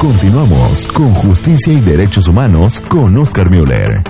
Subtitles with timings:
[0.00, 4.04] Continuamos con Justicia y Derechos Humanos con Oscar Müller.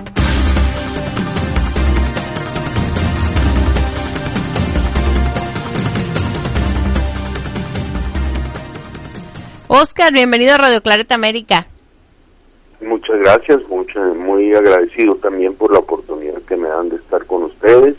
[9.69, 11.66] Oscar, bienvenido a Radio Clareta América.
[12.83, 17.45] Muchas gracias, mucho, muy agradecido también por la oportunidad que me dan de estar con
[17.45, 17.97] ustedes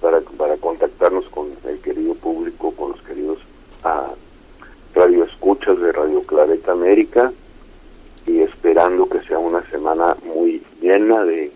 [0.00, 3.38] para, para contactarnos con el querido público, con los queridos
[4.98, 7.32] ah, radioescuchas de Radio Clareta América
[8.26, 11.50] y esperando que sea una semana muy llena de,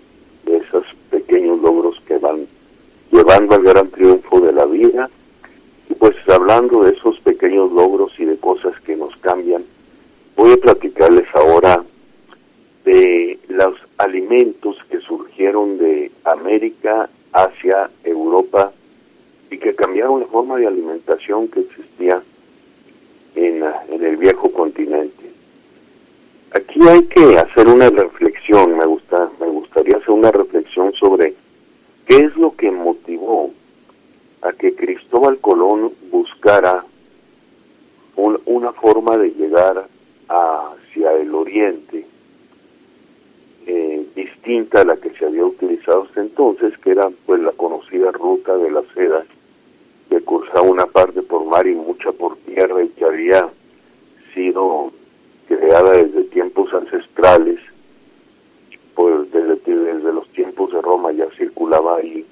[0.45, 2.47] de esos pequeños logros que van
[3.11, 5.11] llevando al gran triunfo de la vida.
[5.91, 9.65] Y pues hablando de esos pequeños logros y de cosas que nos cambian,
[10.37, 11.85] voy a platicarles ahora
[12.85, 18.73] de los alimentos que surgieron de América hacia Europa
[19.51, 22.23] y que cambiaron la forma de alimentación que existía
[23.35, 23.63] en,
[24.03, 25.31] el viejo continente.
[26.53, 31.35] Aquí hay que hacer una reflexión, me gusta, me gustaría hacer una reflexión sobre
[32.07, 33.51] qué es lo que motivó
[34.43, 36.85] a que Cristóbal Colón buscara
[38.17, 39.87] un, una forma de llegar
[40.29, 42.05] hacia el oriente
[43.67, 48.11] eh, distinta a la que se había utilizado hasta entonces, que era pues la conocida
[48.11, 49.25] ruta de la seda,
[50.13, 53.49] que cursaba una parte por mar y mucha por tierra y que había
[54.35, 54.93] sido
[55.49, 57.59] creada desde tiempos ancestrales,
[58.95, 62.27] pues desde, desde los tiempos de Roma ya circulaba ahí,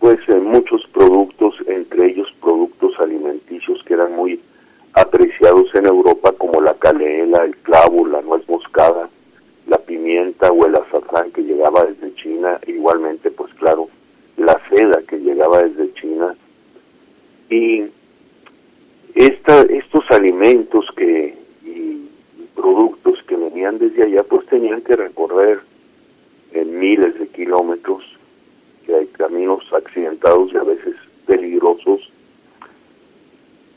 [0.00, 4.40] pues eh, muchos productos, entre ellos productos alimenticios que eran muy
[4.94, 9.08] apreciados en Europa como la canela, el clavo, la nuez moscada,
[9.68, 13.88] la pimienta o el azafrán que llegaba desde China, igualmente pues claro,
[14.36, 16.34] la seda que llegaba desde China.
[17.52, 17.84] Y
[19.14, 22.08] esta, estos alimentos que y,
[22.54, 24.96] productos que venían desde allá pues tenían que
[26.52, 28.04] en miles de kilómetros,
[28.86, 30.94] que hay caminos accidentados y a veces
[31.26, 32.10] peligrosos,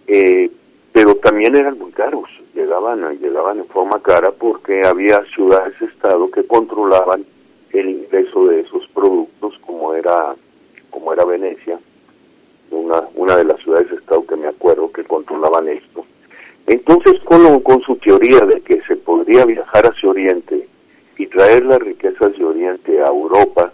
[0.08, 0.50] eh,
[0.92, 7.26] pero también eran muy caros llegaban, llegaban en forma cara porque había ciudades-estado que controlaban
[7.72, 10.34] el ingreso de esos productos como era
[10.90, 11.78] como era Venecia,
[12.72, 16.06] una, una de las ciudades-estado que me acuerdo que controlaban esto.
[16.68, 20.70] Entonces, con, con su teoría de que se podría viajar hacia Oriente
[21.18, 23.72] y traer las riquezas de Oriente a Europa,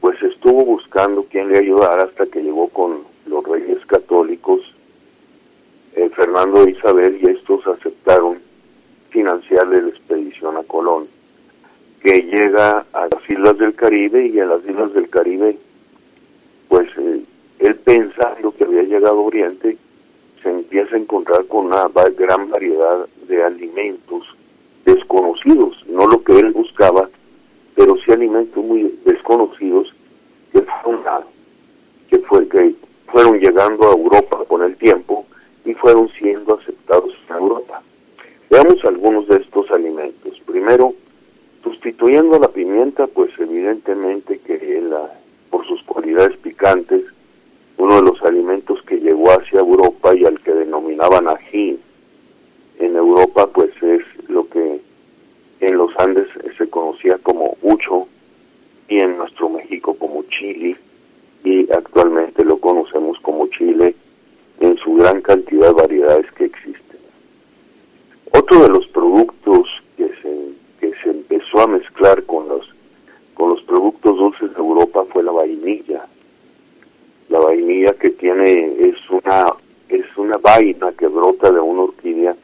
[0.00, 4.60] pues estuvo buscando quién le ayudara hasta que llegó con los reyes católicos
[5.94, 8.38] eh, Fernando e Isabel y estos aceptaron
[9.10, 11.06] financiarle la expedición a Colón,
[12.02, 15.56] que llega a las islas del Caribe y en las islas del Caribe,
[16.68, 17.22] pues eh,
[17.60, 19.78] él pensando que había llegado a Oriente,
[20.42, 24.26] se empieza a encontrar con una gran variedad de alimentos
[24.84, 27.08] desconocidos, no lo que él buscaba,
[27.74, 29.92] pero sí alimentos muy desconocidos
[30.52, 31.02] que fueron,
[32.08, 32.74] que, fue, que
[33.06, 35.26] fueron llegando a Europa con el tiempo
[35.64, 37.82] y fueron siendo aceptados en Europa.
[38.50, 40.40] Veamos algunos de estos alimentos.
[40.46, 40.94] Primero,
[41.62, 45.10] sustituyendo la pimienta, pues evidentemente que la,
[45.50, 47.02] por sus cualidades picantes,
[47.78, 51.78] uno de los alimentos que llegó hacia Europa y al que denominaban ají
[52.78, 54.80] en Europa, pues es lo que
[55.60, 56.28] en los Andes
[56.58, 58.06] se conocía como ucho
[58.88, 60.76] y en nuestro México como chili
[61.42, 63.94] y actualmente lo conocemos como chile
[64.60, 66.98] en su gran cantidad de variedades que existen.
[68.32, 70.48] Otro de los productos que se,
[70.80, 72.68] que se empezó a mezclar con los,
[73.34, 76.06] con los productos dulces de Europa fue la vainilla.
[77.28, 79.52] La vainilla que tiene es una,
[79.88, 82.36] es una vaina que brota de una orquídea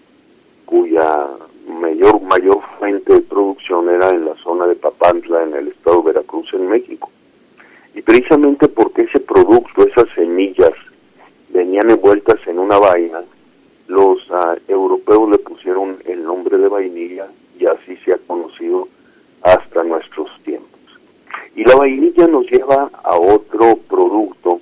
[0.67, 1.27] cuya
[1.71, 6.13] mayor, mayor fuente de producción era en la zona de Papantla, en el estado de
[6.13, 7.11] Veracruz, en México.
[7.95, 10.73] Y precisamente porque ese producto, esas semillas,
[11.51, 13.23] venían envueltas en una vaina,
[13.89, 17.27] los uh, europeos le pusieron el nombre de vainilla
[17.59, 18.89] y así se ha conocido
[19.43, 20.69] hasta nuestros tiempos.
[21.57, 24.61] Y la vainilla nos lleva a otro producto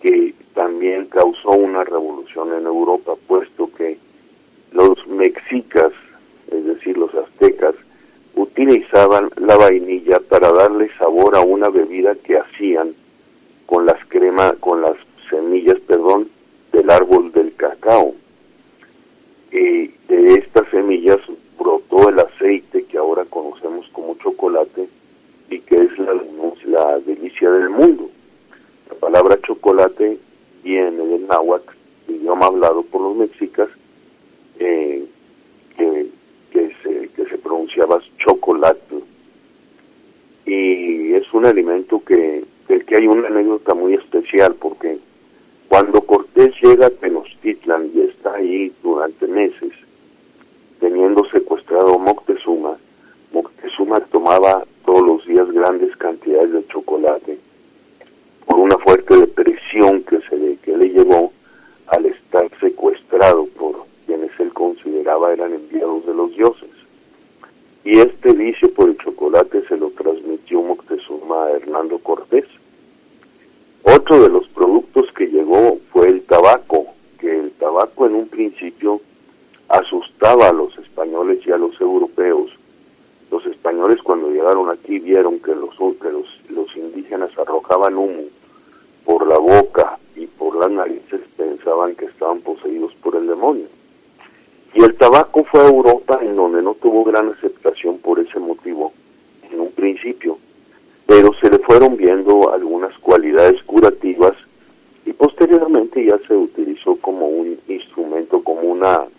[0.00, 3.98] que también causó una revolución en Europa, puesto que
[4.70, 4.94] los,
[8.54, 12.94] utilizaban la vainilla para darle sabor a una bebida que hacían
[13.66, 13.84] con
[14.56, 14.96] con las
[15.30, 16.28] semillas, perdón,
[16.72, 18.14] del árbol del cacao.
[19.50, 21.18] Y de estas semillas
[21.58, 24.88] brotó el aceite que ahora conocemos como chocolate
[25.50, 26.14] y que es la,
[26.66, 28.10] la delicia del mundo.
[28.88, 30.18] La palabra chocolate
[30.62, 31.72] viene del náhuatl,
[32.08, 33.68] idioma hablado por los mexicas,
[34.58, 35.04] eh,
[35.76, 36.06] que,
[36.50, 38.96] que, se, que se pronunciaba chocolate.
[40.46, 42.44] Y es un alimento que,
[42.82, 44.98] que hay una anécdota muy especial, porque
[45.68, 49.72] cuando Cortés llega a Tenochtitlan y está ahí durante meses,
[50.80, 52.76] teniendo secuestrado a Moctezuma,
[53.32, 57.38] Moctezuma tomaba todos los días grandes cantidades de chocolate
[58.46, 61.32] por una fuerte depresión que se le, que le llevó
[61.86, 66.70] al estar secuestrado por quienes él consideraba eran enviados de los dioses.
[67.84, 72.46] Y este vicio por el chocolate se lo transmitió Moctezuma a Hernando Cortés.
[73.82, 76.86] Otro de los productos que llegó fue el tabaco,
[77.18, 79.00] que el tabaco en un principio
[79.68, 82.50] asustaba a los españoles y a los europeos.
[83.30, 88.24] Los españoles cuando llegaron aquí vieron que los, que los, los indígenas arrojaban humo
[89.04, 93.66] por la boca y por las narices, pensaban que estaban poseídos por el demonio.
[94.74, 98.92] Y el tabaco fue a Europa en donde no tuvo gran aceptación por ese motivo
[99.50, 100.38] en un principio,
[101.06, 104.34] pero se le fueron viendo algunas cualidades curativas
[105.06, 107.48] y posteriormente ya se utilizó como un
[108.84, 109.13] una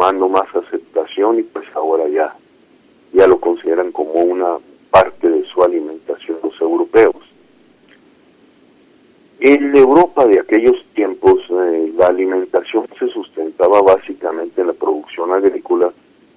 [0.00, 2.34] tomando más aceptación y pues ahora ya,
[3.12, 4.56] ya lo consideran como una
[4.90, 7.16] parte de su alimentación los europeos.
[9.40, 15.92] En Europa de aquellos tiempos eh, la alimentación se sustentaba básicamente en la producción agrícola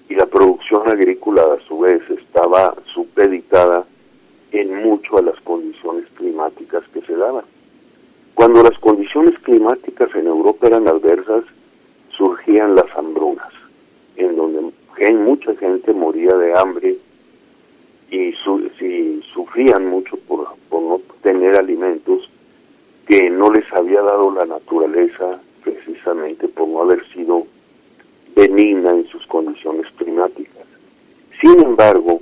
[0.10, 3.86] y la producción agrícola a su vez estaba supeditada
[4.52, 7.46] en mucho a las condiciones climáticas que se daban.
[8.34, 11.46] Cuando las condiciones climáticas en Europa eran adversas,
[12.16, 13.52] surgían las hambrunas,
[14.16, 14.62] en donde
[15.12, 16.96] mucha gente moría de hambre
[18.10, 18.34] y,
[19.34, 22.30] sufrían mucho por, por no tener alimentos
[23.08, 27.46] que no les había dado la naturaleza precisamente por no haber sido
[28.36, 30.64] benigna en sus condiciones climáticas.
[31.42, 32.22] Sin embargo,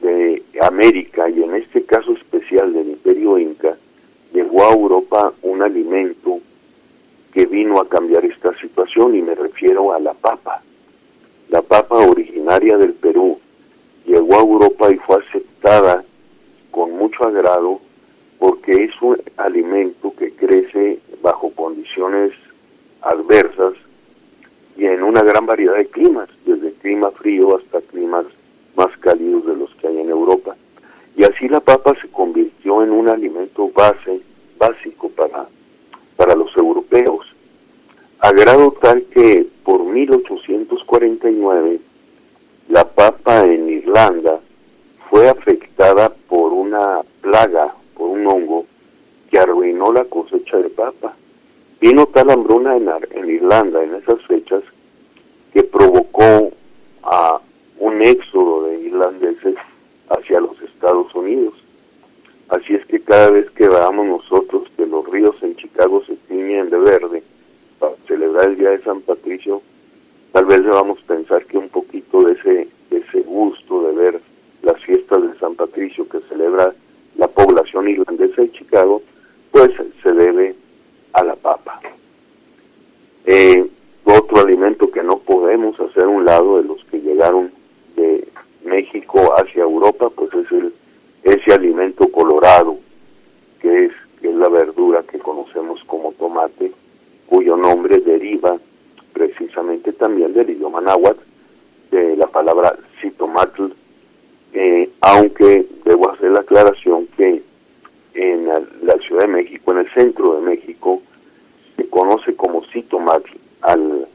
[0.00, 3.76] de América y en este caso especial del Imperio Inca,
[4.32, 6.40] llegó a Europa un alimento
[7.32, 9.14] que vino a cambiar esta situación
[9.66, 10.62] a la papa.
[11.48, 13.38] La papa originaria del Perú
[14.06, 16.04] llegó a Europa y fue aceptada
[16.70, 17.80] con mucho agrado
[18.38, 22.32] porque es un alimento que crece bajo condiciones
[23.02, 23.72] adversas
[24.76, 28.26] y en una gran variedad de climas, desde clima frío hasta climas
[28.76, 30.56] más cálidos de los que hay en Europa.
[31.16, 34.20] Y así la papa se convirtió en un alimento base,
[34.58, 35.48] básico para,
[36.16, 37.26] para los europeos,
[38.26, 41.78] a grado tal que por 1849
[42.70, 44.40] la papa en Irlanda
[45.08, 48.66] fue afectada por una plaga, por un hongo,
[49.30, 51.14] que arruinó la cosecha de papa.
[51.80, 54.64] Vino tal hambruna en, en Irlanda en esas fechas
[55.52, 56.50] que provocó
[57.04, 57.40] a
[57.78, 59.54] un éxodo de irlandeses
[60.08, 61.54] hacia los Estados Unidos.
[62.48, 66.70] Así es que cada vez que veamos nosotros que los ríos en Chicago se tiñen
[66.70, 67.22] de verde
[67.78, 69.62] para celebrar el Día de San Patricio,
[70.32, 74.20] tal vez debamos pensar que un poquito de ese, ese gusto de ver
[74.62, 76.74] las fiestas de San Patricio que celebra
[77.16, 79.02] la población irlandesa de Chicago,
[79.50, 79.70] pues
[80.02, 80.54] se debe
[81.12, 81.80] a la papa.
[83.24, 83.66] Eh,
[84.04, 87.50] otro alimento que no podemos hacer un lado de los que llegaron
[87.96, 88.28] de
[88.64, 90.72] México hacia Europa, pues es el,
[91.24, 92.76] ese alimento colorado,
[93.60, 96.72] que es, que es la verdura que conocemos como tomate,
[97.56, 98.58] nombre deriva
[99.12, 101.20] precisamente también del idioma náhuatl,
[101.90, 103.72] de la palabra citomatl,
[104.52, 107.42] eh, aunque debo hacer la aclaración que
[108.14, 111.02] en la Ciudad de México, en el centro de México,
[111.76, 113.30] se conoce como citomatl
[113.62, 114.06] al,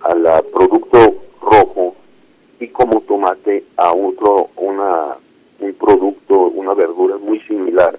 [0.00, 1.94] al producto rojo
[2.58, 5.16] y como tomate a otro, una,
[5.60, 7.98] un producto, una verdura muy similar,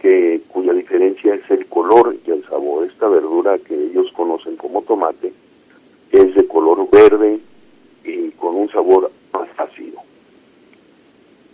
[0.00, 2.86] que, cuya diferencia es el color y el sabor.
[2.86, 5.32] Esta verdura que ellos conocen como tomate
[6.12, 7.40] es de color verde
[8.04, 10.00] y con un sabor más ácido.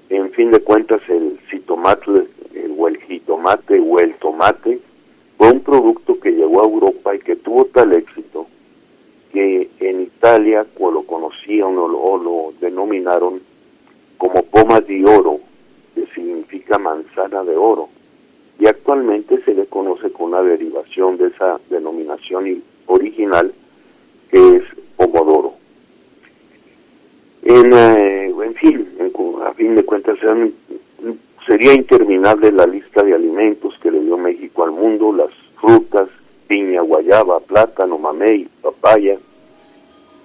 [0.09, 2.11] En fin de cuentas, el citomate
[2.55, 4.81] el, o el jitomate o el tomate
[5.37, 8.47] fue un producto que llegó a Europa y que tuvo tal éxito
[9.33, 13.41] que en Italia lo conocían o lo, denominaron
[14.17, 15.41] como poma de oro,
[15.95, 17.91] que significa manzana de oro.
[18.69, 23.53] Actualmente se le conoce con una derivación de esa denominación original,
[24.31, 24.63] que es
[24.97, 25.55] pomodoro.
[27.43, 28.89] En, eh, en fin,
[29.45, 30.19] a fin de cuentas,
[31.47, 35.31] sería interminable la lista de alimentos que le dio México al mundo, las
[35.61, 36.09] frutas,
[36.49, 39.19] piña, guayaba, plátano, mamey, papaya.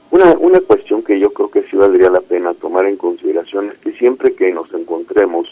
[0.09, 3.77] Una, una cuestión que yo creo que sí valdría la pena tomar en consideración es
[3.79, 5.47] que siempre que nos encontremos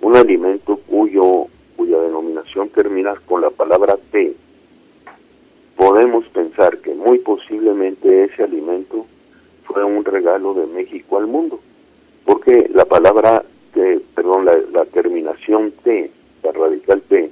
[0.00, 1.46] un alimento cuyo,
[1.94, 4.34] cuya denominación termina con la palabra té,
[5.76, 9.06] podemos pensar que muy posiblemente ese alimento
[9.64, 11.60] fue un regalo de México al mundo,
[12.24, 13.44] porque la palabra,
[14.14, 16.10] perdón, la, terminación T,
[16.42, 17.30] la radical T,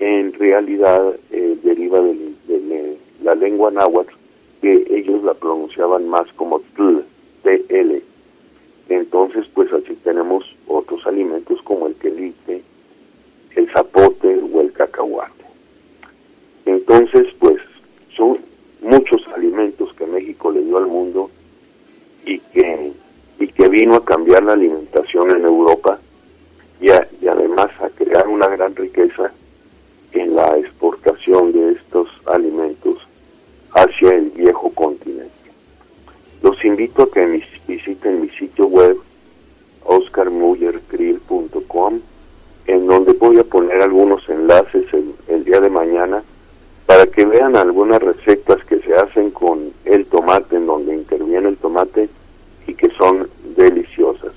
[0.00, 4.14] en realidad eh, deriva de, la lengua náhuatl
[4.62, 7.02] que ellos la pronunciaban más como tl,
[7.42, 8.02] tl.
[8.88, 11.77] Entonces, pues así tenemos otros alimentos como
[13.72, 15.44] zapote o el cacahuate.
[16.66, 17.56] Entonces, pues
[18.16, 18.38] son
[18.80, 21.30] muchos alimentos que México le dio al mundo
[22.24, 22.92] y que,
[23.38, 25.98] y que vino a cambiar la alimentación en Europa
[26.80, 29.32] y, además a crear una gran riqueza
[30.12, 32.98] en la exportación de estos alimentos
[33.74, 35.28] hacia el viejo continente.
[36.42, 38.96] Los invito a que visiten mi sitio web
[39.84, 42.00] oscarmullergrill.com
[42.68, 46.22] en donde voy a poner algunos enlaces el, el día de mañana
[46.84, 51.56] para que vean algunas recetas que se hacen con el tomate, en donde interviene el
[51.56, 52.08] tomate
[52.66, 54.32] y que son deliciosas.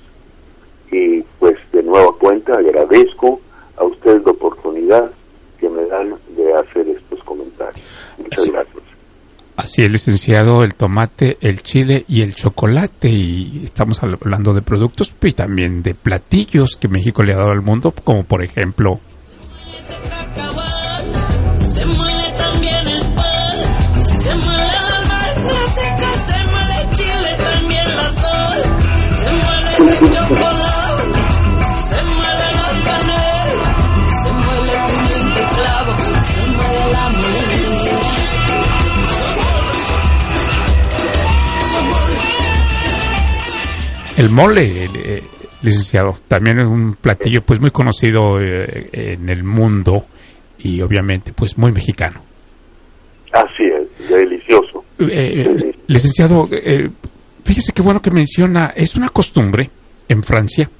[0.90, 3.40] Y pues de nueva cuenta agradezco
[3.76, 5.12] a ustedes la oportunidad
[5.58, 7.84] que me dan de hacer estos comentarios.
[8.18, 8.82] Muchas gracias.
[9.62, 13.08] Así es, licenciado, el tomate, el chile y el chocolate.
[13.08, 17.62] Y estamos hablando de productos y también de platillos que México le ha dado al
[17.62, 18.98] mundo, como por ejemplo...
[44.16, 45.22] El mole, eh,
[45.62, 50.04] licenciado, también es un platillo pues muy conocido eh, en el mundo
[50.58, 52.20] y obviamente pues muy mexicano.
[53.32, 54.84] Así es, delicioso.
[54.98, 56.48] Eh, licenciado,
[57.42, 59.70] fíjese qué bueno que menciona, es una costumbre
[60.08, 60.70] en Francia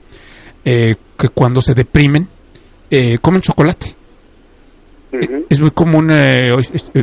[0.63, 2.29] que cuando se deprimen
[3.21, 3.95] comen chocolate.
[5.49, 6.09] Es muy común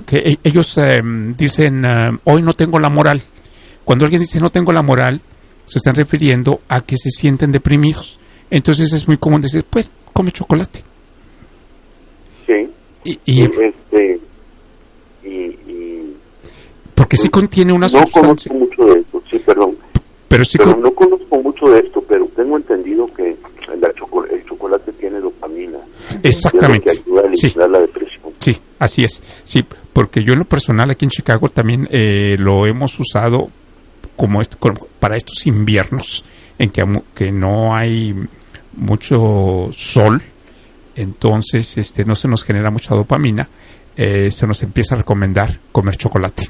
[0.05, 0.79] que ellos
[1.35, 1.83] dicen,
[2.23, 3.21] hoy no tengo la moral.
[3.83, 5.19] Cuando alguien dice no tengo la moral,
[5.69, 8.19] se están refiriendo a que se sienten deprimidos.
[8.49, 10.83] Entonces es muy común decir, pues, come chocolate.
[12.45, 12.69] Sí.
[13.03, 14.19] Y, este,
[16.95, 19.77] porque sí contiene una no conozco mucho de esto, sí, perdón.
[20.27, 25.79] Pero sí no conozco mucho de esto, pero tengo entendido que el chocolate tiene dopamina.
[26.23, 26.83] Exactamente.
[26.83, 27.53] Que ayuda a sí.
[27.55, 28.33] la depresión.
[28.37, 29.23] Sí, así es.
[29.43, 33.47] Sí, porque yo en lo personal aquí en Chicago también eh, lo hemos usado
[34.15, 34.41] como,
[34.99, 36.23] para estos inviernos
[36.57, 36.83] en que,
[37.15, 38.15] que no hay
[38.73, 40.21] mucho sol,
[40.95, 43.47] entonces este, no se nos genera mucha dopamina,
[43.95, 46.49] eh, se nos empieza a recomendar comer chocolate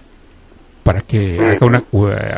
[0.84, 1.84] para que haga una,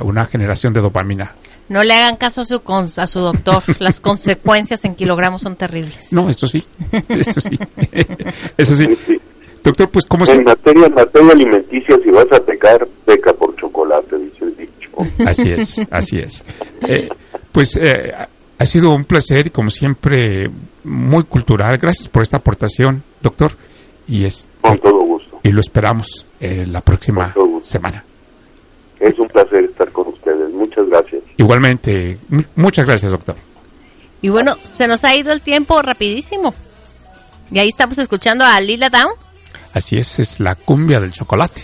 [0.02, 1.36] una generación de dopamina.
[1.70, 2.62] No le hagan caso a su,
[2.98, 3.64] a su doctor.
[3.80, 6.12] Las consecuencias en kilogramos son terribles.
[6.12, 6.62] No, esto sí.
[7.08, 7.58] Eso sí.
[8.58, 8.88] Eso sí.
[9.64, 13.51] Doctor, pues, ¿cómo En materia, en materia alimenticia, si vas a pecar, peca por
[15.26, 16.44] Así es, así es.
[16.88, 17.10] Eh,
[17.52, 18.12] pues eh,
[18.58, 20.50] ha sido un placer y como siempre
[20.84, 21.78] muy cultural.
[21.78, 23.52] Gracias por esta aportación, doctor.
[24.08, 25.40] Y es, Con todo gusto.
[25.44, 28.04] Y lo esperamos eh, la próxima semana.
[29.00, 30.52] Es un placer estar con ustedes.
[30.54, 31.22] Muchas gracias.
[31.38, 33.36] Igualmente, mu- muchas gracias, doctor.
[34.22, 36.54] Y bueno, se nos ha ido el tiempo rapidísimo.
[37.52, 39.12] Y ahí estamos escuchando a Lila Down.
[39.74, 41.64] Así es, es la cumbia del chocolate.